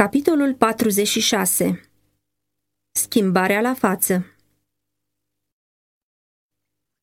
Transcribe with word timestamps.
Capitolul 0.00 0.54
46 0.54 1.80
Schimbarea 2.92 3.60
la 3.60 3.74
față. 3.74 4.26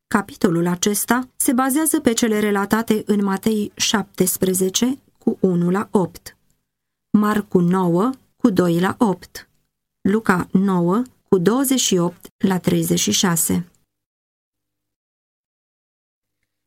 Capitolul 0.08 0.68
acesta 0.68 1.30
se 1.36 1.54
bazează 1.54 2.00
pe 2.00 2.14
cele 2.14 2.40
relatate 2.40 3.04
în 3.06 3.24
Matei 3.24 3.72
17 3.76 4.98
cu 5.18 5.38
1 5.42 5.70
la 5.70 5.88
8, 5.92 6.38
Marcu 7.10 7.60
9 7.60 8.10
cu 8.38 8.50
2 8.50 8.80
la 8.80 8.96
8, 9.00 9.50
Luca 10.02 10.48
9 10.52 11.02
cu 11.30 11.38
28 11.38 12.28
la 12.38 12.60
36. 12.60 13.72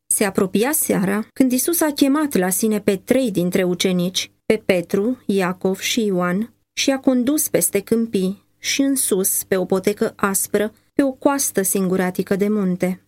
Se 0.07 0.25
apropia 0.25 0.71
seara 0.71 1.27
când 1.33 1.51
Isus 1.51 1.81
a 1.81 1.91
chemat 1.91 2.33
la 2.33 2.49
sine 2.49 2.81
pe 2.81 2.97
trei 2.97 3.31
dintre 3.31 3.63
ucenici 3.63 4.31
pe 4.51 4.61
Petru, 4.65 5.23
Iacov 5.25 5.79
și 5.79 6.05
Ioan 6.05 6.53
și 6.73 6.91
a 6.91 6.99
condus 6.99 7.49
peste 7.49 7.79
câmpii 7.79 8.43
și 8.57 8.81
în 8.81 8.95
sus, 8.95 9.43
pe 9.43 9.57
o 9.57 9.65
potecă 9.65 10.13
aspră, 10.15 10.73
pe 10.93 11.03
o 11.03 11.11
coastă 11.11 11.61
singuratică 11.61 12.35
de 12.35 12.47
munte. 12.47 13.01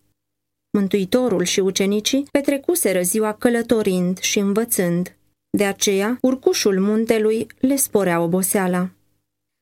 Mântuitorul 0.70 1.42
și 1.42 1.60
ucenicii 1.60 2.26
petrecuseră 2.30 3.00
ziua 3.02 3.32
călătorind 3.32 4.18
și 4.18 4.38
învățând. 4.38 5.16
De 5.50 5.64
aceea, 5.64 6.18
urcușul 6.20 6.80
muntelui 6.80 7.46
le 7.58 7.76
sporea 7.76 8.20
oboseala. 8.20 8.90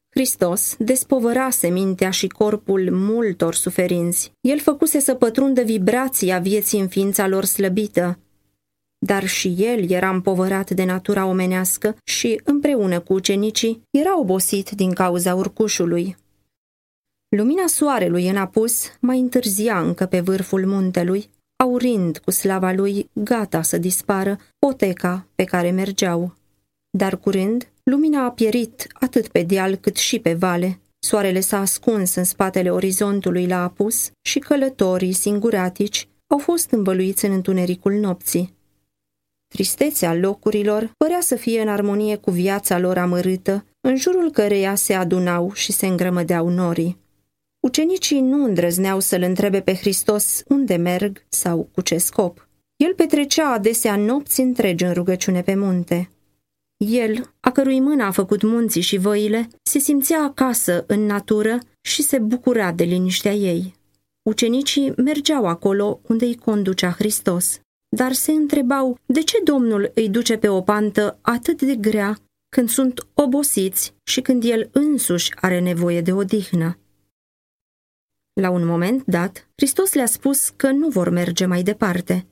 Hristos 0.09 0.77
despovărase 0.79 1.69
mintea 1.69 2.11
și 2.11 2.27
corpul 2.27 2.91
multor 2.91 3.55
suferinți. 3.55 4.33
El 4.41 4.59
făcuse 4.59 5.01
să 5.01 5.15
pătrundă 5.15 5.63
vibrația 5.63 6.39
vieții 6.39 6.81
în 6.81 6.89
ființa 6.89 7.27
lor 7.27 7.45
slăbită, 7.45 8.19
dar 9.05 9.27
și 9.27 9.55
el 9.59 9.91
era 9.91 10.11
împovărat 10.11 10.71
de 10.71 10.85
natura 10.85 11.27
omenească 11.27 11.97
și, 12.05 12.41
împreună 12.45 13.01
cu 13.01 13.13
ucenicii, 13.13 13.83
era 13.91 14.19
obosit 14.19 14.71
din 14.71 14.93
cauza 14.93 15.35
urcușului. 15.35 16.17
Lumina 17.37 17.67
soarelui 17.67 18.29
în 18.29 18.37
apus 18.37 18.97
mai 19.01 19.19
întârzia 19.19 19.81
încă 19.81 20.07
pe 20.07 20.21
vârful 20.21 20.67
muntelui, 20.67 21.31
aurind 21.57 22.19
cu 22.19 22.31
slava 22.31 22.73
lui, 22.73 23.11
gata 23.13 23.63
să 23.63 23.79
dispară, 23.79 24.39
poteca 24.59 25.27
pe 25.35 25.45
care 25.45 25.71
mergeau. 25.71 26.35
Dar 26.91 27.17
curând, 27.17 27.69
lumina 27.83 28.25
a 28.25 28.31
pierit 28.31 28.87
atât 28.93 29.29
pe 29.29 29.43
deal 29.43 29.75
cât 29.75 29.97
și 29.97 30.19
pe 30.19 30.35
vale. 30.35 30.81
Soarele 30.99 31.41
s-a 31.41 31.61
ascuns 31.61 32.15
în 32.15 32.25
spatele 32.25 32.71
orizontului 32.71 33.47
la 33.47 33.63
apus 33.63 34.11
și 34.23 34.39
călătorii 34.39 35.13
singuratici 35.13 36.09
au 36.27 36.39
fost 36.39 36.71
învăluiți 36.71 37.25
în 37.25 37.33
întunericul 37.33 37.93
nopții. 37.93 38.61
Tristețea 39.53 40.15
locurilor 40.15 40.93
părea 40.97 41.21
să 41.21 41.37
fie 41.37 41.61
în 41.61 41.69
armonie 41.69 42.17
cu 42.17 42.31
viața 42.31 42.79
lor 42.79 42.99
amărâtă, 42.99 43.65
în 43.81 43.97
jurul 43.97 44.31
căreia 44.31 44.75
se 44.75 44.95
adunau 44.95 45.53
și 45.53 45.73
se 45.73 45.87
îngrămădeau 45.87 46.49
norii. 46.49 46.99
Ucenicii 47.61 48.21
nu 48.21 48.45
îndrăzneau 48.45 49.01
să-l 49.01 49.23
întrebe 49.23 49.61
pe 49.61 49.75
Hristos 49.75 50.43
unde 50.49 50.77
merg 50.77 51.25
sau 51.29 51.69
cu 51.75 51.81
ce 51.81 51.99
scop. 51.99 52.49
El 52.77 52.95
petrecea 52.95 53.53
adesea 53.53 53.97
nopți 53.97 54.41
întregi 54.41 54.85
în 54.85 54.93
rugăciune 54.93 55.43
pe 55.43 55.55
munte. 55.55 56.11
El, 56.77 57.35
a 57.41 57.51
cărui 57.51 57.81
mână 57.81 58.05
a 58.05 58.11
făcut 58.11 58.43
munții 58.43 58.81
și 58.81 58.97
văile, 58.97 59.49
se 59.63 59.79
simțea 59.79 60.23
acasă 60.23 60.85
în 60.87 61.07
natură 61.07 61.59
și 61.81 62.03
se 62.03 62.19
bucura 62.19 62.73
de 62.73 62.85
liniștea 62.85 63.33
ei. 63.33 63.75
Ucenicii 64.23 64.93
mergeau 64.97 65.47
acolo 65.47 66.01
unde 66.09 66.25
îi 66.25 66.37
conducea 66.37 66.91
Hristos 66.91 67.61
dar 67.97 68.13
se 68.13 68.33
întrebau 68.33 68.99
de 69.07 69.23
ce 69.23 69.41
Domnul 69.45 69.91
îi 69.95 70.09
duce 70.09 70.37
pe 70.37 70.49
o 70.49 70.61
pantă 70.61 71.19
atât 71.21 71.63
de 71.63 71.75
grea 71.75 72.19
când 72.49 72.69
sunt 72.69 73.07
obosiți 73.15 73.95
și 74.03 74.21
când 74.21 74.45
el 74.45 74.69
însuși 74.73 75.33
are 75.41 75.61
nevoie 75.61 76.01
de 76.01 76.13
odihnă. 76.13 76.79
La 78.33 78.51
un 78.51 78.67
moment 78.67 79.03
dat, 79.07 79.49
Hristos 79.57 79.93
le-a 79.93 80.07
spus 80.07 80.49
că 80.49 80.71
nu 80.71 80.89
vor 80.89 81.09
merge 81.09 81.47
mai 81.47 81.63
departe. 81.63 82.27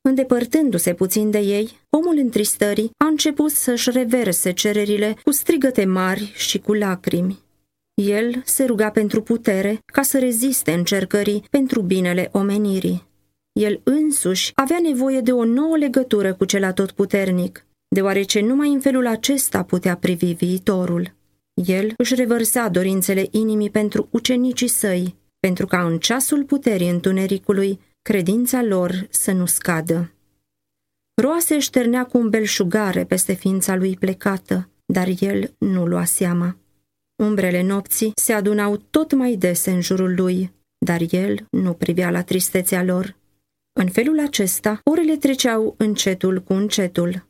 Îndepărtându-se 0.00 0.94
puțin 0.94 1.30
de 1.30 1.38
ei, 1.38 1.80
omul 1.90 2.16
întristării 2.16 2.90
a 2.96 3.06
început 3.06 3.50
să-și 3.50 3.90
reverse 3.90 4.52
cererile 4.52 5.16
cu 5.24 5.30
strigăte 5.30 5.84
mari 5.84 6.32
și 6.34 6.58
cu 6.58 6.72
lacrimi. 6.72 7.42
El 7.94 8.42
se 8.44 8.64
ruga 8.64 8.90
pentru 8.90 9.22
putere 9.22 9.78
ca 9.84 10.02
să 10.02 10.18
reziste 10.18 10.72
încercării 10.72 11.44
pentru 11.50 11.82
binele 11.82 12.28
omenirii. 12.32 13.12
El 13.60 13.80
însuși 13.84 14.52
avea 14.54 14.78
nevoie 14.82 15.20
de 15.20 15.32
o 15.32 15.44
nouă 15.44 15.76
legătură 15.76 16.34
cu 16.34 16.44
cel 16.44 16.64
atotputernic, 16.64 17.66
deoarece 17.88 18.40
numai 18.40 18.68
în 18.68 18.80
felul 18.80 19.06
acesta 19.06 19.62
putea 19.62 19.96
privi 19.96 20.32
viitorul. 20.32 21.14
El 21.66 21.92
își 21.96 22.14
revărsa 22.14 22.68
dorințele 22.68 23.26
inimii 23.30 23.70
pentru 23.70 24.08
ucenicii 24.10 24.68
săi, 24.68 25.16
pentru 25.40 25.66
ca 25.66 25.86
în 25.86 25.98
ceasul 25.98 26.44
puterii 26.44 26.88
întunericului 26.88 27.80
credința 28.02 28.62
lor 28.62 29.06
să 29.10 29.32
nu 29.32 29.46
scadă. 29.46 30.12
Roa 31.22 31.38
se 31.38 31.58
șternea 31.58 32.06
cu 32.06 32.18
un 32.18 32.28
belșugare 32.28 33.04
peste 33.04 33.32
ființa 33.32 33.76
lui 33.76 33.96
plecată, 33.96 34.68
dar 34.86 35.08
el 35.18 35.54
nu 35.58 35.86
lua 35.86 36.04
seama. 36.04 36.56
Umbrele 37.16 37.62
nopții 37.62 38.12
se 38.14 38.32
adunau 38.32 38.76
tot 38.76 39.12
mai 39.12 39.36
des 39.36 39.64
în 39.64 39.80
jurul 39.80 40.14
lui, 40.16 40.52
dar 40.78 41.00
el 41.10 41.46
nu 41.50 41.72
privea 41.72 42.10
la 42.10 42.22
tristețea 42.22 42.82
lor. 42.82 43.16
În 43.76 43.88
felul 43.88 44.20
acesta, 44.20 44.80
orele 44.84 45.16
treceau 45.16 45.74
încetul 45.78 46.42
cu 46.42 46.52
încetul. 46.52 47.26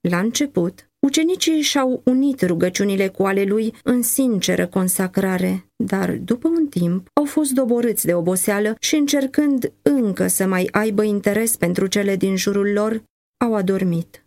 La 0.00 0.18
început, 0.18 0.90
ucenicii 0.98 1.60
și-au 1.60 2.02
unit 2.04 2.40
rugăciunile 2.40 3.08
cu 3.08 3.22
ale 3.22 3.44
lui 3.44 3.74
în 3.82 4.02
sinceră 4.02 4.66
consacrare, 4.66 5.70
dar 5.76 6.10
după 6.16 6.48
un 6.48 6.66
timp 6.66 7.08
au 7.12 7.24
fost 7.24 7.52
doborâți 7.52 8.06
de 8.06 8.14
oboseală 8.14 8.76
și 8.80 8.94
încercând 8.94 9.72
încă 9.82 10.26
să 10.26 10.46
mai 10.46 10.68
aibă 10.70 11.02
interes 11.02 11.56
pentru 11.56 11.86
cele 11.86 12.16
din 12.16 12.36
jurul 12.36 12.72
lor, 12.72 13.02
au 13.36 13.54
adormit. 13.54 14.24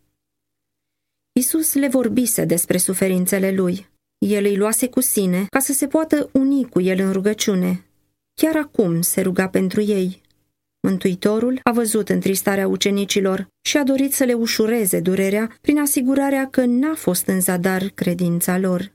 Isus 1.31 1.73
le 1.73 1.87
vorbise 1.87 2.45
despre 2.45 2.77
suferințele 2.77 3.51
lui. 3.51 3.89
El 4.17 4.45
îi 4.45 4.57
luase 4.57 4.89
cu 4.89 5.01
sine 5.01 5.45
ca 5.49 5.59
să 5.59 5.73
se 5.73 5.87
poată 5.87 6.29
uni 6.33 6.69
cu 6.69 6.81
el 6.81 6.99
în 6.99 7.11
rugăciune. 7.11 7.85
Chiar 8.33 8.55
acum 8.55 9.01
se 9.01 9.21
ruga 9.21 9.47
pentru 9.49 9.81
ei, 9.81 10.20
Mântuitorul 10.87 11.59
a 11.63 11.71
văzut 11.71 12.09
întristarea 12.09 12.67
ucenicilor 12.67 13.47
și 13.61 13.77
a 13.77 13.83
dorit 13.83 14.13
să 14.13 14.23
le 14.23 14.33
ușureze 14.33 14.99
durerea 14.99 15.57
prin 15.61 15.79
asigurarea 15.79 16.49
că 16.49 16.65
n-a 16.65 16.93
fost 16.95 17.27
în 17.27 17.41
zadar 17.41 17.83
credința 17.95 18.57
lor. 18.57 18.91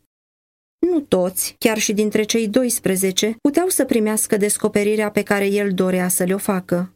Nu 0.78 1.00
toți, 1.00 1.56
chiar 1.58 1.78
și 1.78 1.92
dintre 1.92 2.22
cei 2.22 2.48
12, 2.48 3.36
puteau 3.40 3.68
să 3.68 3.84
primească 3.84 4.36
descoperirea 4.36 5.10
pe 5.10 5.22
care 5.22 5.46
el 5.46 5.72
dorea 5.72 6.08
să 6.08 6.24
le-o 6.24 6.38
facă. 6.38 6.92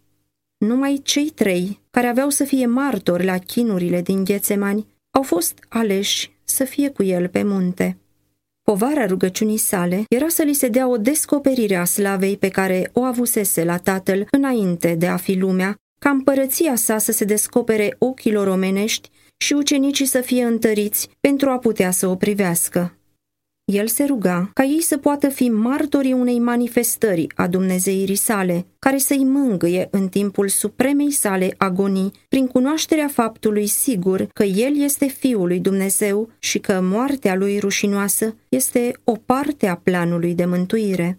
Numai 0.56 1.00
cei 1.02 1.30
trei, 1.30 1.80
care 1.90 2.06
aveau 2.06 2.28
să 2.28 2.44
fie 2.44 2.66
martori 2.66 3.24
la 3.24 3.38
chinurile 3.38 4.02
din 4.02 4.24
Ghețemani, 4.24 4.86
au 5.10 5.22
fost 5.22 5.58
aleși 5.68 6.32
să 6.44 6.64
fie 6.64 6.90
cu 6.90 7.02
el 7.02 7.28
pe 7.28 7.42
munte. 7.42 7.98
Povara 8.70 9.06
rugăciunii 9.06 9.56
sale 9.56 10.04
era 10.08 10.28
să 10.28 10.42
li 10.42 10.52
se 10.52 10.68
dea 10.68 10.88
o 10.88 10.96
descoperire 10.96 11.76
a 11.76 11.84
slavei 11.84 12.36
pe 12.36 12.48
care 12.48 12.90
o 12.92 13.02
avusese 13.02 13.64
la 13.64 13.76
tatăl 13.76 14.26
înainte 14.30 14.94
de 14.94 15.06
a 15.06 15.16
fi 15.16 15.34
lumea, 15.34 15.74
ca 16.00 16.10
împărăția 16.10 16.74
sa 16.74 16.98
să 16.98 17.12
se 17.12 17.24
descopere 17.24 17.96
ochilor 17.98 18.46
omenești 18.46 19.10
și 19.36 19.52
ucenicii 19.52 20.06
să 20.06 20.20
fie 20.20 20.44
întăriți 20.44 21.08
pentru 21.20 21.50
a 21.50 21.58
putea 21.58 21.90
să 21.90 22.06
o 22.06 22.14
privească. 22.14 22.99
El 23.70 23.86
se 23.86 24.04
ruga 24.04 24.50
ca 24.54 24.64
ei 24.64 24.82
să 24.82 24.96
poată 24.96 25.28
fi 25.28 25.48
martorii 25.48 26.12
unei 26.12 26.38
manifestări 26.38 27.26
a 27.34 27.46
Dumnezeirii 27.46 28.14
sale, 28.14 28.66
care 28.78 28.98
să-i 28.98 29.24
mângâie 29.24 29.88
în 29.90 30.08
timpul 30.08 30.48
supremei 30.48 31.10
sale 31.10 31.54
agonii, 31.56 32.12
prin 32.28 32.46
cunoașterea 32.46 33.08
faptului 33.08 33.66
sigur 33.66 34.26
că 34.32 34.42
El 34.42 34.80
este 34.80 35.06
Fiul 35.06 35.46
lui 35.46 35.60
Dumnezeu 35.60 36.30
și 36.38 36.58
că 36.58 36.80
moartea 36.82 37.34
lui 37.34 37.58
rușinoasă 37.58 38.36
este 38.48 38.92
o 39.04 39.12
parte 39.12 39.66
a 39.66 39.76
planului 39.76 40.34
de 40.34 40.44
mântuire. 40.44 41.18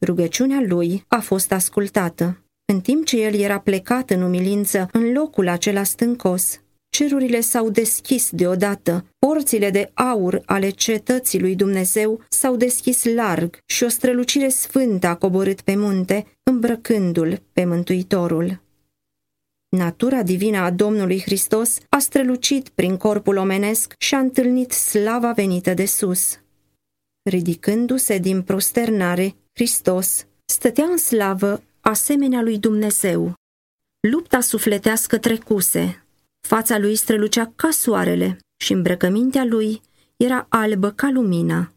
Rugăciunea 0.00 0.62
lui 0.66 1.04
a 1.08 1.20
fost 1.20 1.52
ascultată. 1.52 2.44
În 2.64 2.80
timp 2.80 3.04
ce 3.04 3.22
el 3.22 3.34
era 3.34 3.58
plecat 3.58 4.10
în 4.10 4.22
umilință 4.22 4.88
în 4.92 5.12
locul 5.12 5.48
acela 5.48 5.82
stâncos, 5.82 6.60
Cerurile 7.00 7.40
s-au 7.40 7.70
deschis 7.70 8.30
deodată, 8.30 9.06
porțile 9.18 9.70
de 9.70 9.90
aur 9.94 10.42
ale 10.46 10.70
cetății 10.70 11.40
lui 11.40 11.54
Dumnezeu 11.54 12.24
s-au 12.28 12.56
deschis 12.56 13.04
larg 13.04 13.58
și 13.66 13.84
o 13.84 13.88
strălucire 13.88 14.48
sfântă 14.48 15.06
a 15.06 15.16
coborât 15.16 15.60
pe 15.60 15.76
munte, 15.76 16.26
îmbrăcându-l 16.42 17.42
pe 17.52 17.64
Mântuitorul. 17.64 18.62
Natura 19.68 20.22
divină 20.22 20.58
a 20.58 20.70
Domnului 20.70 21.20
Hristos 21.20 21.78
a 21.88 21.98
strălucit 21.98 22.68
prin 22.68 22.96
corpul 22.96 23.36
omenesc 23.36 23.94
și 23.98 24.14
a 24.14 24.18
întâlnit 24.18 24.70
slava 24.70 25.32
venită 25.32 25.74
de 25.74 25.84
sus. 25.84 26.38
Ridicându-se 27.22 28.18
din 28.18 28.42
prosternare, 28.42 29.34
Hristos 29.52 30.26
stătea 30.44 30.84
în 30.84 30.96
slavă 30.96 31.62
asemenea 31.80 32.42
lui 32.42 32.58
Dumnezeu. 32.58 33.34
Lupta 34.00 34.40
sufletească 34.40 35.18
trecuse, 35.18 35.99
Fața 36.40 36.78
lui 36.78 36.94
strălucea 36.94 37.52
ca 37.56 37.70
soarele 37.70 38.38
și 38.56 38.72
îmbrăcămintea 38.72 39.44
lui 39.44 39.80
era 40.16 40.46
albă 40.48 40.90
ca 40.90 41.10
lumina. 41.10 41.72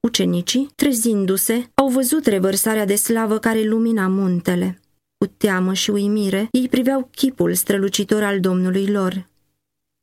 Ucenicii, 0.00 0.70
trezindu-se, 0.74 1.70
au 1.74 1.88
văzut 1.88 2.26
revărsarea 2.26 2.84
de 2.84 2.94
slavă 2.94 3.38
care 3.38 3.62
lumina 3.62 4.08
muntele. 4.08 4.80
Cu 5.18 5.26
teamă 5.26 5.72
și 5.72 5.90
uimire, 5.90 6.48
ei 6.50 6.68
priveau 6.68 7.08
chipul 7.14 7.54
strălucitor 7.54 8.22
al 8.22 8.40
Domnului 8.40 8.86
lor. 8.86 9.30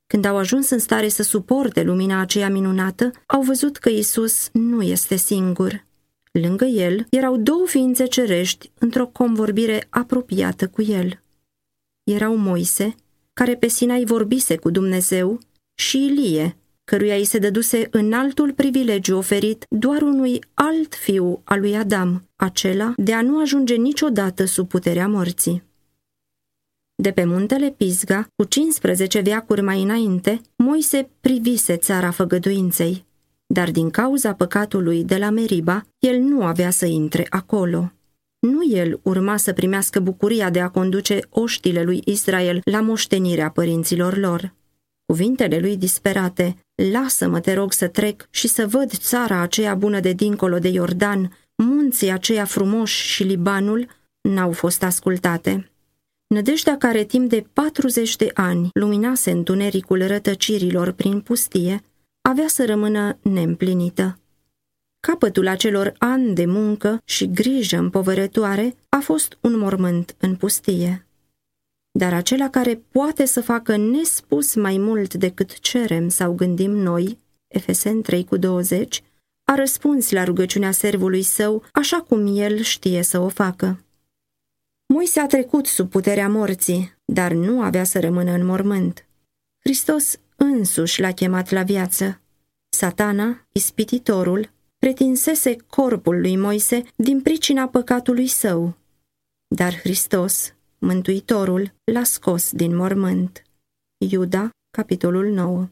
Când 0.08 0.26
au 0.26 0.38
ajuns 0.38 0.70
în 0.70 0.80
stare 0.80 1.08
să 1.08 1.24
suporte 1.24 1.84
lumina 1.84 2.20
aceea 2.20 2.50
minunată, 2.50 3.12
au 3.26 3.42
văzut 3.42 3.78
că 3.78 3.90
Isus 3.90 4.50
nu 4.54 4.82
este 4.82 5.16
singur. 5.16 5.86
Lângă 6.32 6.66
el 6.66 7.06
erau 7.10 7.38
două 7.38 7.66
ființe 7.68 8.06
cerești 8.06 8.72
într-o 8.80 9.08
convorbire 9.08 9.88
apropiată 9.90 10.68
cu 10.68 10.82
el. 10.82 11.22
Erau 12.04 12.36
Moise, 12.36 12.96
care 13.40 13.56
pe 13.56 13.68
Sinai 13.68 14.04
vorbise 14.06 14.56
cu 14.56 14.70
Dumnezeu, 14.70 15.40
și 15.76 16.06
Ilie, 16.06 16.58
căruia 16.84 17.16
îi 17.16 17.26
se 17.26 17.38
dăduse 17.38 17.88
înaltul 17.92 18.54
privilegiu 18.54 19.18
oferit 19.18 19.66
doar 19.70 20.02
unui 20.02 20.44
alt 20.54 20.96
fiu 20.96 21.42
al 21.44 21.60
lui 21.60 21.76
Adam, 21.76 22.30
acela 22.36 22.94
de 22.98 23.14
a 23.14 23.22
nu 23.22 23.42
ajunge 23.42 23.76
niciodată 23.76 24.46
sub 24.46 24.68
puterea 24.68 25.08
morții. 25.08 25.64
De 26.96 27.12
pe 27.12 27.24
muntele 27.24 27.72
Pisga, 27.78 28.28
cu 28.36 28.44
15 28.44 29.20
veacuri 29.20 29.62
mai 29.62 29.82
înainte, 29.82 30.42
Moise 30.56 31.10
privise 31.22 31.76
țara 31.76 32.12
făgăduinței, 32.12 33.06
dar 33.46 33.72
din 33.72 33.90
cauza 33.90 34.34
păcatului 34.34 35.04
de 35.04 35.18
la 35.18 35.30
Meriba, 35.30 35.86
el 36.00 36.20
nu 36.20 36.44
avea 36.44 36.70
să 36.70 36.86
intre 36.86 37.26
acolo. 37.30 37.92
Nu 38.40 38.70
el 38.72 39.00
urma 39.04 39.38
să 39.38 39.54
primească 39.54 40.00
bucuria 40.00 40.50
de 40.50 40.60
a 40.60 40.70
conduce 40.70 41.20
oștile 41.30 41.84
lui 41.84 42.02
Israel 42.06 42.62
la 42.64 42.82
moștenirea 42.82 43.50
părinților 43.50 44.18
lor. 44.18 44.54
Cuvintele 45.06 45.60
lui 45.60 45.78
disperate, 45.78 46.56
lasă-mă, 46.92 47.40
te 47.40 47.54
rog 47.54 47.72
să 47.72 47.88
trec 47.88 48.28
și 48.30 48.48
să 48.48 48.68
văd 48.68 48.92
țara 48.92 49.42
aceea 49.42 49.76
bună 49.76 50.00
de 50.00 50.12
dincolo 50.14 50.60
de 50.60 50.68
Iordan, 50.68 51.38
munții 51.56 52.12
aceia 52.12 52.46
frumoși 52.46 53.08
și 53.08 53.24
Libanul, 53.24 53.88
n-au 54.22 54.52
fost 54.52 54.84
ascultate. 54.84 55.72
Nădejdea 56.28 56.78
care 56.78 57.04
timp 57.04 57.30
de 57.30 57.46
40 57.54 58.16
de 58.16 58.32
ani 58.34 58.70
luminase 58.74 59.32
întunericul 59.32 60.08
rătăcirilor 60.08 60.92
prin 60.92 61.22
pustie, 61.22 61.82
avea 62.22 62.48
să 62.48 62.66
rămână 62.66 63.18
neîmplinită. 63.22 64.20
Capătul 65.00 65.48
acelor 65.48 65.94
ani 65.98 66.34
de 66.34 66.46
muncă 66.46 67.02
și 67.06 67.32
grijă 67.32 67.78
împovărătoare 67.78 68.76
a 68.90 69.00
fost 69.00 69.38
un 69.42 69.58
mormânt 69.58 70.16
în 70.20 70.36
pustie. 70.36 71.08
Dar 71.92 72.14
acela 72.14 72.50
care 72.50 72.82
poate 72.92 73.26
să 73.26 73.42
facă 73.42 73.78
nespus 73.78 74.56
mai 74.56 74.78
mult 74.78 75.14
decât 75.14 75.60
cerem 75.60 76.10
sau 76.10 76.34
gândim 76.34 76.72
noi, 76.72 77.18
Efesen 77.48 78.02
3 78.02 78.26
cu 78.26 78.38
20, 78.38 79.04
a 79.44 79.56
răspuns 79.56 80.12
la 80.12 80.24
rugăciunea 80.24 80.72
servului 80.72 81.22
său 81.24 81.64
așa 81.72 82.02
cum 82.02 82.38
el 82.38 82.62
știe 82.62 83.02
să 83.02 83.20
o 83.20 83.28
facă. 83.28 83.84
Moise 84.86 85.20
a 85.20 85.26
trecut 85.26 85.66
sub 85.66 85.90
puterea 85.90 86.30
morții, 86.30 86.94
dar 87.06 87.32
nu 87.32 87.62
avea 87.62 87.84
să 87.84 88.00
rămână 88.00 88.32
în 88.32 88.46
mormânt. 88.46 89.06
Hristos 89.60 90.20
însuși 90.36 91.02
l-a 91.02 91.12
chemat 91.12 91.50
la 91.50 91.64
viață. 91.64 92.22
Satana, 92.70 93.48
ispititorul, 93.52 94.50
pretinsese 94.80 95.56
corpul 95.68 96.20
lui 96.20 96.38
Moise 96.38 96.84
din 96.96 97.22
pricina 97.22 97.68
păcatului 97.68 98.28
său. 98.28 98.78
Dar 99.48 99.80
Hristos, 99.80 100.54
Mântuitorul, 100.78 101.74
l-a 101.84 102.04
scos 102.04 102.52
din 102.52 102.76
mormânt. 102.76 103.44
Iuda, 103.98 104.50
capitolul 104.70 105.26
9 105.26 105.68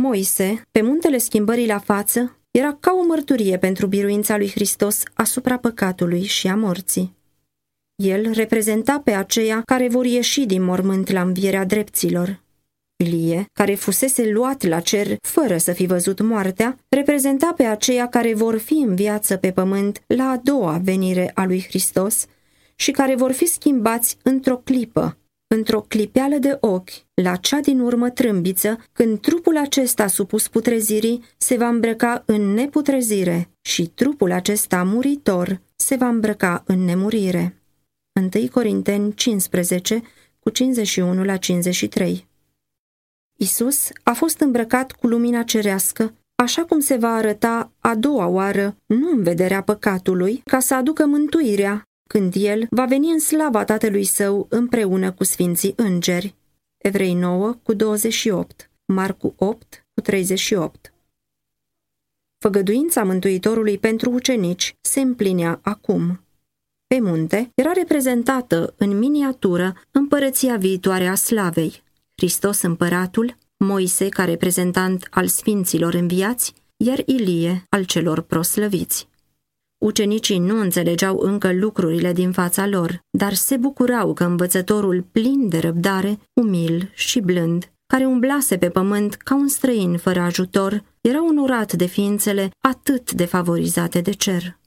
Moise, 0.00 0.62
pe 0.70 0.82
muntele 0.82 1.18
schimbării 1.18 1.66
la 1.66 1.78
față, 1.78 2.36
era 2.50 2.74
ca 2.74 2.92
o 2.92 3.04
mărturie 3.06 3.58
pentru 3.58 3.86
biruința 3.86 4.36
lui 4.36 4.50
Hristos 4.50 5.02
asupra 5.14 5.58
păcatului 5.58 6.22
și 6.22 6.48
a 6.48 6.56
morții. 6.56 7.16
El 7.94 8.32
reprezenta 8.32 9.00
pe 9.00 9.12
aceia 9.12 9.62
care 9.64 9.88
vor 9.88 10.04
ieși 10.04 10.46
din 10.46 10.62
mormânt 10.62 11.10
la 11.10 11.20
învierea 11.20 11.64
drepților. 11.64 12.41
Ilie, 13.02 13.46
care 13.52 13.74
fusese 13.74 14.30
luat 14.30 14.62
la 14.62 14.80
cer 14.80 15.16
fără 15.20 15.56
să 15.56 15.72
fi 15.72 15.86
văzut 15.86 16.20
moartea, 16.20 16.76
reprezenta 16.88 17.52
pe 17.56 17.64
aceia 17.64 18.08
care 18.08 18.34
vor 18.34 18.58
fi 18.58 18.74
în 18.74 18.94
viață 18.94 19.36
pe 19.36 19.50
pământ 19.50 20.02
la 20.06 20.24
a 20.24 20.36
doua 20.36 20.80
venire 20.84 21.30
a 21.34 21.44
lui 21.44 21.64
Hristos 21.68 22.26
și 22.74 22.90
care 22.90 23.14
vor 23.14 23.32
fi 23.32 23.46
schimbați 23.46 24.16
într-o 24.22 24.56
clipă, 24.56 25.16
într-o 25.46 25.80
clipeală 25.88 26.36
de 26.36 26.56
ochi, 26.60 26.90
la 27.14 27.36
cea 27.36 27.60
din 27.60 27.80
urmă 27.80 28.10
trâmbiță, 28.10 28.78
când 28.92 29.20
trupul 29.20 29.56
acesta 29.56 30.06
supus 30.06 30.48
putrezirii 30.48 31.24
se 31.36 31.56
va 31.56 31.68
îmbrăca 31.68 32.22
în 32.26 32.54
neputrezire 32.54 33.48
și 33.62 33.86
trupul 33.86 34.32
acesta 34.32 34.82
muritor 34.82 35.60
se 35.76 35.96
va 35.96 36.08
îmbrăca 36.08 36.62
în 36.66 36.84
nemurire. 36.84 37.62
1 38.34 38.48
Corinteni 38.48 39.14
15, 39.14 40.02
cu 40.38 40.50
51 40.50 41.24
la 41.24 41.36
53 41.36 42.30
Isus 43.42 43.88
a 44.02 44.12
fost 44.12 44.40
îmbrăcat 44.40 44.92
cu 44.92 45.06
lumina 45.06 45.42
cerească, 45.42 46.14
așa 46.34 46.64
cum 46.64 46.80
se 46.80 46.96
va 46.96 47.08
arăta 47.08 47.72
a 47.78 47.94
doua 47.94 48.26
oară, 48.26 48.76
nu 48.86 49.10
în 49.10 49.22
vederea 49.22 49.62
păcatului, 49.62 50.42
ca 50.44 50.60
să 50.60 50.74
aducă 50.74 51.06
mântuirea, 51.06 51.82
când 52.08 52.34
el 52.36 52.66
va 52.70 52.84
veni 52.84 53.10
în 53.10 53.18
slava 53.18 53.64
Tatălui 53.64 54.04
Său 54.04 54.46
împreună 54.50 55.12
cu 55.12 55.24
Sfinții 55.24 55.72
Îngeri. 55.76 56.34
Evrei 56.78 57.14
9 57.14 57.52
cu 57.62 57.72
28, 57.72 58.70
Marcu 58.84 59.34
8 59.36 59.86
cu 59.94 60.00
38. 60.00 60.92
Făgăduința 62.38 63.04
Mântuitorului 63.04 63.78
pentru 63.78 64.10
ucenici 64.10 64.74
se 64.80 65.00
împlinea 65.00 65.58
acum. 65.62 66.20
Pe 66.86 67.00
munte 67.00 67.50
era 67.54 67.72
reprezentată 67.72 68.74
în 68.76 68.98
miniatură 68.98 69.74
împărăția 69.90 70.56
viitoare 70.56 71.06
a 71.06 71.14
slavei. 71.14 71.82
Hristos 72.22 72.62
împăratul, 72.62 73.36
Moise 73.56 74.08
ca 74.08 74.24
reprezentant 74.24 75.06
al 75.10 75.26
sfinților 75.26 75.94
înviați, 75.94 76.54
iar 76.76 77.02
Ilie 77.06 77.64
al 77.68 77.84
celor 77.84 78.20
proslăviți. 78.20 79.08
Ucenicii 79.78 80.38
nu 80.38 80.60
înțelegeau 80.60 81.18
încă 81.18 81.52
lucrurile 81.52 82.12
din 82.12 82.32
fața 82.32 82.66
lor, 82.66 83.00
dar 83.10 83.32
se 83.34 83.56
bucurau 83.56 84.12
că 84.12 84.24
învățătorul 84.24 85.04
plin 85.12 85.48
de 85.48 85.58
răbdare, 85.58 86.18
umil 86.32 86.90
și 86.94 87.20
blând, 87.20 87.72
care 87.86 88.04
umblase 88.04 88.58
pe 88.58 88.68
pământ 88.68 89.14
ca 89.14 89.34
un 89.34 89.48
străin 89.48 89.96
fără 89.96 90.20
ajutor, 90.20 90.84
era 91.00 91.26
onorat 91.26 91.72
de 91.72 91.86
ființele 91.86 92.50
atât 92.60 93.12
de 93.12 93.24
favorizate 93.24 94.00
de 94.00 94.12
cer. 94.12 94.58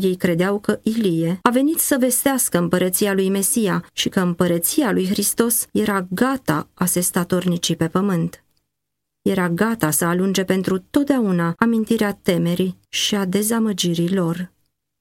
Ei 0.00 0.16
credeau 0.16 0.58
că 0.58 0.80
Ilie 0.82 1.38
a 1.42 1.50
venit 1.50 1.78
să 1.78 1.96
vestească 2.00 2.58
împărăția 2.58 3.14
lui 3.14 3.28
Mesia 3.28 3.84
și 3.92 4.08
că 4.08 4.20
împărăția 4.20 4.92
lui 4.92 5.06
Hristos 5.06 5.66
era 5.72 6.06
gata 6.10 6.68
a 6.74 6.84
se 6.84 7.00
statornici 7.00 7.76
pe 7.76 7.88
pământ. 7.88 8.44
Era 9.22 9.48
gata 9.48 9.90
să 9.90 10.04
alunge 10.04 10.44
pentru 10.44 10.78
totdeauna 10.78 11.54
amintirea 11.58 12.18
temerii 12.22 12.78
și 12.88 13.14
a 13.14 13.24
dezamăgirii 13.24 14.14
lor. 14.14 14.52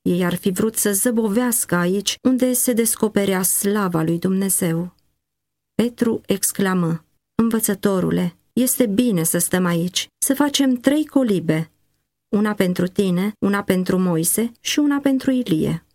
Ei 0.01 0.25
ar 0.25 0.35
fi 0.35 0.51
vrut 0.51 0.75
să 0.75 0.91
zăbovească 0.91 1.75
aici 1.75 2.17
unde 2.21 2.53
se 2.53 2.73
descoperea 2.73 3.41
slava 3.41 4.01
lui 4.01 4.19
Dumnezeu. 4.19 4.95
Petru 5.75 6.21
exclamă, 6.25 7.05
Învățătorule, 7.35 8.37
este 8.53 8.85
bine 8.85 9.23
să 9.23 9.37
stăm 9.37 9.65
aici, 9.65 10.07
să 10.17 10.33
facem 10.33 10.75
trei 10.75 11.05
colibe, 11.05 11.71
una 12.29 12.53
pentru 12.53 12.87
tine, 12.87 13.33
una 13.39 13.63
pentru 13.63 13.97
Moise 13.97 14.51
și 14.59 14.79
una 14.79 14.99
pentru 14.99 15.31
Ilie. 15.31 15.85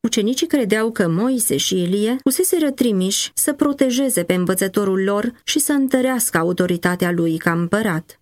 Ucenicii 0.00 0.46
credeau 0.46 0.92
că 0.92 1.08
Moise 1.08 1.56
și 1.56 1.82
Ilie 1.82 2.16
fuseseră 2.22 2.70
trimiși 2.70 3.30
să 3.34 3.52
protejeze 3.52 4.24
pe 4.24 4.34
învățătorul 4.34 5.02
lor 5.02 5.40
și 5.44 5.58
să 5.58 5.72
întărească 5.72 6.38
autoritatea 6.38 7.10
lui 7.10 7.36
ca 7.36 7.52
împărat. 7.52 8.20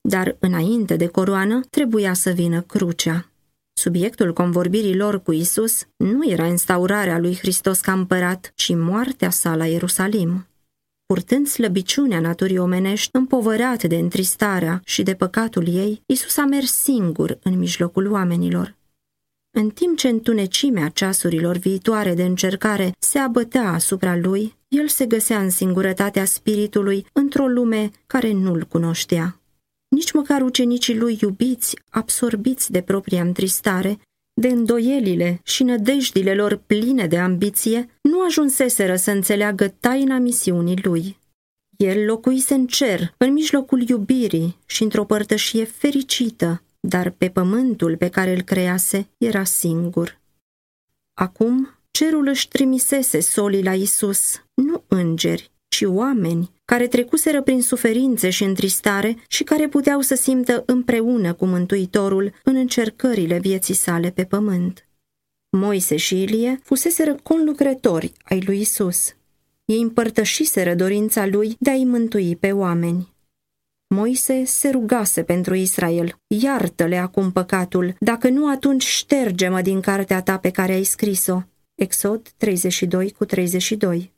Dar 0.00 0.36
înainte 0.40 0.96
de 0.96 1.06
coroană 1.06 1.60
trebuia 1.70 2.12
să 2.12 2.30
vină 2.30 2.60
crucea. 2.60 3.26
Subiectul 3.72 4.32
convorbirii 4.32 4.96
lor 4.96 5.22
cu 5.22 5.32
Isus 5.32 5.86
nu 5.96 6.30
era 6.30 6.46
instaurarea 6.46 7.18
lui 7.18 7.36
Hristos 7.36 7.80
ca 7.80 7.92
împărat, 7.92 8.52
ci 8.54 8.74
moartea 8.74 9.30
sa 9.30 9.54
la 9.56 9.66
Ierusalim 9.66 10.46
purtând 11.12 11.46
slăbiciunea 11.46 12.20
naturii 12.20 12.58
omenești, 12.58 13.10
împovărat 13.12 13.82
de 13.84 13.96
întristarea 13.96 14.80
și 14.84 15.02
de 15.02 15.14
păcatul 15.14 15.68
ei, 15.68 16.02
Isus 16.06 16.36
a 16.36 16.44
mers 16.44 16.72
singur 16.72 17.38
în 17.42 17.58
mijlocul 17.58 18.10
oamenilor. 18.10 18.76
În 19.50 19.70
timp 19.70 19.96
ce 19.96 20.08
întunecimea 20.08 20.88
ceasurilor 20.88 21.56
viitoare 21.56 22.14
de 22.14 22.24
încercare 22.24 22.92
se 22.98 23.18
abătea 23.18 23.72
asupra 23.72 24.16
lui, 24.16 24.54
el 24.68 24.88
se 24.88 25.06
găsea 25.06 25.40
în 25.40 25.50
singurătatea 25.50 26.24
spiritului 26.24 27.06
într-o 27.12 27.46
lume 27.46 27.90
care 28.06 28.32
nu-l 28.32 28.64
cunoștea. 28.64 29.40
Nici 29.88 30.12
măcar 30.12 30.42
ucenicii 30.42 30.98
lui 30.98 31.18
iubiți, 31.20 31.76
absorbiți 31.90 32.70
de 32.70 32.80
propria 32.80 33.22
întristare, 33.22 33.98
de 34.42 34.48
îndoielile 34.48 35.40
și 35.42 35.62
nădejdile 35.62 36.34
lor 36.34 36.56
pline 36.56 37.06
de 37.06 37.18
ambiție, 37.18 37.88
nu 38.00 38.24
ajunseseră 38.24 38.96
să 38.96 39.10
înțeleagă 39.10 39.68
taina 39.68 40.18
misiunii 40.18 40.78
lui. 40.82 41.18
El 41.76 42.04
locuise 42.04 42.54
în 42.54 42.66
cer, 42.66 43.14
în 43.16 43.32
mijlocul 43.32 43.88
iubirii 43.88 44.56
și 44.66 44.82
într-o 44.82 45.04
părtășie 45.04 45.64
fericită, 45.64 46.62
dar 46.80 47.10
pe 47.10 47.28
pământul 47.28 47.96
pe 47.96 48.08
care 48.08 48.34
îl 48.34 48.42
crease 48.42 49.08
era 49.18 49.44
singur. 49.44 50.20
Acum, 51.14 51.68
cerul 51.90 52.26
își 52.26 52.48
trimisese 52.48 53.20
solii 53.20 53.62
la 53.62 53.74
Isus, 53.74 54.44
nu 54.54 54.84
îngeri, 54.88 55.50
ci 55.68 55.82
oameni 55.82 56.50
care 56.72 56.86
trecuseră 56.86 57.42
prin 57.42 57.62
suferințe 57.62 58.30
și 58.30 58.44
întristare 58.44 59.16
și 59.28 59.44
care 59.44 59.68
puteau 59.68 60.00
să 60.00 60.14
simtă 60.14 60.62
împreună 60.66 61.34
cu 61.34 61.46
Mântuitorul 61.46 62.32
în 62.44 62.56
încercările 62.56 63.38
vieții 63.38 63.74
sale 63.74 64.10
pe 64.10 64.24
pământ. 64.24 64.88
Moise 65.50 65.96
și 65.96 66.22
Ilie 66.22 66.60
fuseseră 66.62 67.16
conlucrători 67.22 68.12
ai 68.22 68.42
lui 68.46 68.60
Isus. 68.60 69.14
Ei 69.64 69.80
împărtășiseră 69.80 70.74
dorința 70.74 71.26
lui 71.26 71.56
de 71.58 71.70
a-i 71.70 71.84
mântui 71.84 72.36
pe 72.36 72.52
oameni. 72.52 73.14
Moise 73.86 74.44
se 74.44 74.68
rugase 74.68 75.22
pentru 75.22 75.54
Israel, 75.54 76.16
iartă-le 76.26 76.96
acum 76.96 77.32
păcatul, 77.32 77.94
dacă 77.98 78.28
nu 78.28 78.50
atunci 78.50 78.84
șterge-mă 78.84 79.60
din 79.60 79.80
cartea 79.80 80.22
ta 80.22 80.38
pe 80.38 80.50
care 80.50 80.72
ai 80.72 80.84
scris-o. 80.84 81.42
Exod 81.74 82.28
32 82.36 83.10
cu 83.10 83.24
32 83.24 84.11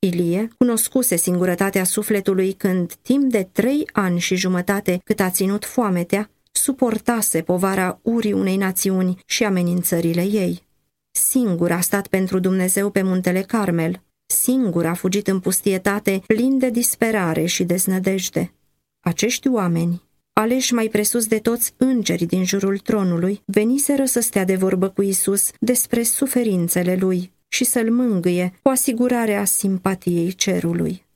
Ilie 0.00 0.48
cunoscuse 0.58 1.16
singurătatea 1.16 1.84
sufletului 1.84 2.52
când, 2.52 2.94
timp 2.94 3.30
de 3.30 3.48
trei 3.52 3.88
ani 3.92 4.18
și 4.18 4.36
jumătate 4.36 5.00
cât 5.04 5.20
a 5.20 5.30
ținut 5.30 5.64
foametea, 5.64 6.30
suportase 6.52 7.42
povara 7.42 7.98
urii 8.02 8.32
unei 8.32 8.56
națiuni 8.56 9.22
și 9.26 9.44
amenințările 9.44 10.22
ei. 10.22 10.66
Singur 11.10 11.72
a 11.72 11.80
stat 11.80 12.06
pentru 12.06 12.38
Dumnezeu 12.38 12.90
pe 12.90 13.02
muntele 13.02 13.42
Carmel, 13.42 14.02
singur 14.26 14.86
a 14.86 14.94
fugit 14.94 15.28
în 15.28 15.40
pustietate, 15.40 16.22
plin 16.26 16.58
de 16.58 16.70
disperare 16.70 17.44
și 17.44 17.64
deznădejde. 17.64 18.52
Acești 19.00 19.48
oameni, 19.48 20.02
aleși 20.32 20.74
mai 20.74 20.88
presus 20.88 21.26
de 21.26 21.38
toți 21.38 21.74
îngerii 21.76 22.26
din 22.26 22.44
jurul 22.44 22.78
tronului, 22.78 23.42
veniseră 23.44 24.04
să 24.04 24.20
stea 24.20 24.44
de 24.44 24.56
vorbă 24.56 24.88
cu 24.88 25.02
Isus 25.02 25.50
despre 25.60 26.02
suferințele 26.02 26.96
lui 27.00 27.36
și 27.48 27.64
să-l 27.64 27.90
mângâie 27.90 28.58
cu 28.62 28.68
asigurarea 28.68 29.44
simpatiei 29.44 30.32
cerului. 30.32 31.06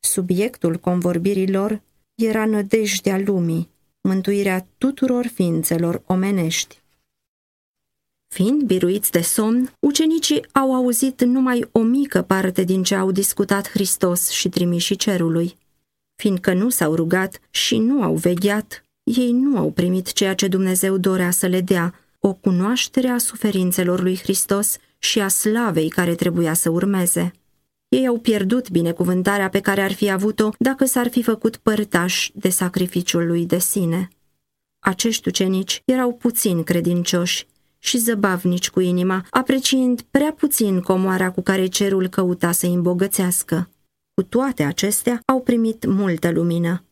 Subiectul 0.00 0.76
convorbirilor 0.76 1.82
era 2.14 2.46
nădejdea 2.46 3.18
lumii, 3.18 3.68
mântuirea 4.00 4.66
tuturor 4.78 5.26
ființelor 5.26 6.02
omenești. 6.06 6.80
Fiind 8.28 8.62
biruiți 8.62 9.10
de 9.10 9.20
somn, 9.20 9.72
ucenicii 9.78 10.46
au 10.52 10.74
auzit 10.74 11.22
numai 11.24 11.68
o 11.72 11.82
mică 11.82 12.22
parte 12.22 12.62
din 12.62 12.82
ce 12.82 12.94
au 12.94 13.10
discutat 13.10 13.70
Hristos 13.70 14.28
și 14.28 14.48
trimișii 14.48 14.96
cerului. 14.96 15.56
Fiindcă 16.16 16.52
nu 16.52 16.68
s-au 16.68 16.94
rugat 16.94 17.40
și 17.50 17.78
nu 17.78 18.02
au 18.02 18.14
vegheat, 18.14 18.84
ei 19.02 19.32
nu 19.32 19.58
au 19.58 19.70
primit 19.70 20.12
ceea 20.12 20.34
ce 20.34 20.48
Dumnezeu 20.48 20.96
dorea 20.96 21.30
să 21.30 21.46
le 21.46 21.60
dea, 21.60 21.94
o 22.18 22.32
cunoaștere 22.32 23.08
a 23.08 23.18
suferințelor 23.18 24.00
lui 24.00 24.18
Hristos 24.18 24.76
și 25.02 25.20
a 25.20 25.28
slavei 25.28 25.88
care 25.88 26.14
trebuia 26.14 26.52
să 26.52 26.70
urmeze. 26.70 27.32
Ei 27.88 28.06
au 28.06 28.18
pierdut 28.18 28.70
binecuvântarea 28.70 29.48
pe 29.48 29.60
care 29.60 29.82
ar 29.82 29.92
fi 29.92 30.10
avut-o 30.10 30.48
dacă 30.58 30.84
s-ar 30.84 31.08
fi 31.08 31.22
făcut 31.22 31.56
părtași 31.56 32.30
de 32.34 32.48
sacrificiul 32.48 33.26
lui 33.26 33.46
de 33.46 33.58
sine. 33.58 34.08
Acești 34.78 35.28
ucenici 35.28 35.82
erau 35.84 36.12
puțin 36.12 36.62
credincioși 36.62 37.46
și 37.78 37.98
zăbavnici 37.98 38.70
cu 38.70 38.80
inima, 38.80 39.26
apreciind 39.30 40.00
prea 40.10 40.32
puțin 40.32 40.80
comoara 40.80 41.30
cu 41.30 41.40
care 41.42 41.66
cerul 41.66 42.08
căuta 42.08 42.52
să 42.52 42.66
îi 42.66 42.72
îmbogățească. 42.72 43.70
Cu 44.14 44.22
toate 44.22 44.62
acestea, 44.62 45.20
au 45.24 45.40
primit 45.40 45.84
multă 45.84 46.30
lumină. 46.30 46.84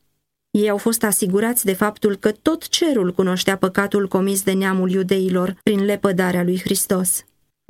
Ei 0.50 0.71
au 0.71 0.76
fost 0.76 1.02
asigurați 1.02 1.64
de 1.64 1.73
faptul 1.73 2.17
că 2.17 2.31
tot 2.33 2.69
cerul 2.69 3.12
cunoștea 3.12 3.57
păcatul 3.57 4.09
comis 4.09 4.43
de 4.43 4.52
neamul 4.52 4.90
iudeilor 4.90 5.59
prin 5.62 5.85
lepădarea 5.85 6.43
lui 6.43 6.61
Hristos. 6.61 7.25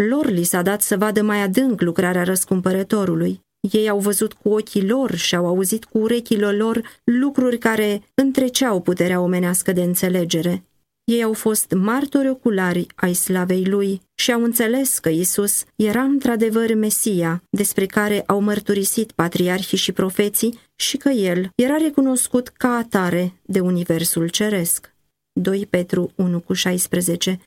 Lor 0.08 0.30
li 0.30 0.42
s-a 0.42 0.62
dat 0.62 0.82
să 0.82 0.96
vadă 0.96 1.22
mai 1.22 1.42
adânc 1.42 1.80
lucrarea 1.80 2.22
răscumpărătorului. 2.22 3.40
Ei 3.72 3.88
au 3.88 3.98
văzut 3.98 4.32
cu 4.32 4.48
ochii 4.48 4.86
lor 4.86 5.14
și 5.14 5.36
au 5.36 5.46
auzit 5.46 5.84
cu 5.84 5.98
urechile 5.98 6.52
lor 6.52 7.00
lucruri 7.04 7.58
care 7.58 8.02
întreceau 8.14 8.80
puterea 8.80 9.20
omenească 9.20 9.72
de 9.72 9.82
înțelegere. 9.82 10.64
Ei 11.04 11.22
au 11.22 11.32
fost 11.32 11.72
martori 11.72 12.28
oculari 12.28 12.86
ai 12.94 13.14
slavei 13.14 13.64
lui 13.64 14.00
și 14.14 14.32
au 14.32 14.42
înțeles 14.42 14.98
că 14.98 15.08
Isus 15.08 15.64
era 15.76 16.02
într-adevăr 16.02 16.74
Mesia, 16.74 17.42
despre 17.50 17.86
care 17.86 18.22
au 18.26 18.40
mărturisit 18.40 19.12
patriarhii 19.12 19.78
și 19.78 19.92
profeții 19.92 20.58
și 20.76 20.96
că 20.96 21.08
el 21.08 21.50
era 21.54 21.76
recunoscut 21.76 22.48
ca 22.48 22.68
atare 22.68 23.32
de 23.42 23.60
Universul 23.60 24.28
Ceresc. 24.28 24.94
2 25.32 25.66
Petru 25.66 26.12
1 26.14 26.40
cu 26.40 26.52
16 26.52 27.40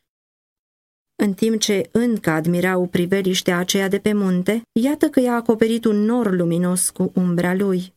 în 1.23 1.33
timp 1.33 1.59
ce 1.59 1.89
încă 1.91 2.29
admirau 2.29 2.85
priveliștea 2.85 3.57
aceea 3.57 3.87
de 3.87 3.99
pe 3.99 4.13
munte, 4.13 4.61
iată 4.71 5.09
că 5.09 5.19
i-a 5.19 5.33
acoperit 5.33 5.85
un 5.85 5.95
nor 5.95 6.31
luminos 6.31 6.89
cu 6.89 7.11
umbra 7.15 7.53
lui. 7.53 7.93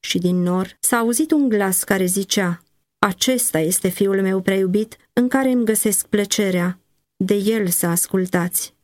Și 0.00 0.18
din 0.18 0.42
nor 0.42 0.76
s-a 0.80 0.96
auzit 0.96 1.30
un 1.30 1.48
glas 1.48 1.84
care 1.84 2.04
zicea, 2.04 2.62
Acesta 2.98 3.58
este 3.58 3.88
fiul 3.88 4.22
meu 4.22 4.40
preiubit, 4.40 4.96
în 5.12 5.28
care 5.28 5.50
îmi 5.50 5.64
găsesc 5.64 6.06
plăcerea, 6.06 6.78
de 7.16 7.34
el 7.34 7.66
să 7.66 7.86
ascultați. 7.86 8.74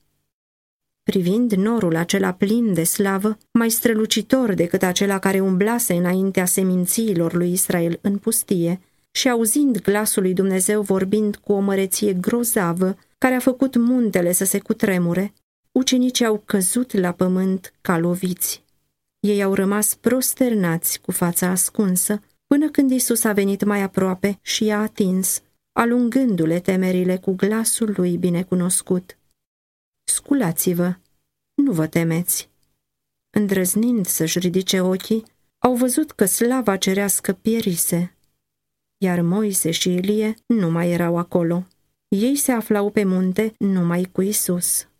Privind 1.02 1.52
norul 1.52 1.96
acela 1.96 2.32
plin 2.32 2.74
de 2.74 2.84
slavă, 2.84 3.38
mai 3.52 3.70
strălucitor 3.70 4.54
decât 4.54 4.82
acela 4.82 5.18
care 5.18 5.40
umblase 5.40 5.94
înaintea 5.94 6.44
semințiilor 6.44 7.34
lui 7.34 7.52
Israel 7.52 7.98
în 8.00 8.18
pustie, 8.18 8.80
și 9.10 9.28
auzind 9.28 9.82
glasul 9.82 10.22
lui 10.22 10.34
Dumnezeu 10.34 10.82
vorbind 10.82 11.36
cu 11.36 11.52
o 11.52 11.58
măreție 11.58 12.12
grozavă, 12.12 12.96
care 13.18 13.34
a 13.34 13.38
făcut 13.38 13.76
muntele 13.76 14.32
să 14.32 14.44
se 14.44 14.58
cutremure, 14.58 15.32
ucenicii 15.72 16.24
au 16.24 16.38
căzut 16.38 16.92
la 16.92 17.12
pământ 17.12 17.72
ca 17.80 17.98
loviți. 17.98 18.64
Ei 19.20 19.42
au 19.42 19.54
rămas 19.54 19.94
prosternați 19.94 21.00
cu 21.00 21.12
fața 21.12 21.48
ascunsă, 21.48 22.20
până 22.46 22.70
când 22.70 22.90
Isus 22.90 23.24
a 23.24 23.32
venit 23.32 23.64
mai 23.64 23.82
aproape 23.82 24.38
și 24.42 24.64
i-a 24.64 24.80
atins, 24.80 25.42
alungându-le 25.72 26.60
temerile 26.60 27.16
cu 27.16 27.32
glasul 27.32 27.94
lui 27.96 28.16
binecunoscut. 28.16 29.18
Sculați-vă, 30.04 30.94
nu 31.54 31.72
vă 31.72 31.86
temeți. 31.86 32.50
Îndrăznind 33.30 34.06
să-și 34.06 34.38
ridice 34.38 34.80
ochii, 34.80 35.24
au 35.58 35.74
văzut 35.74 36.10
că 36.10 36.24
slava 36.24 36.76
cerească 36.76 37.32
pierise, 37.32 38.16
iar 38.98 39.20
Moise 39.20 39.70
și 39.70 39.94
Ilie 39.94 40.34
nu 40.46 40.70
mai 40.70 40.90
erau 40.90 41.16
acolo. 41.18 41.66
Ei 42.08 42.36
se 42.36 42.52
aflau 42.52 42.90
pe 42.90 43.04
munte 43.04 43.54
numai 43.58 44.04
cu 44.12 44.22
Isus. 44.22 44.93